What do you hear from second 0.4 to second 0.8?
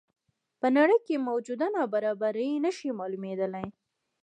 په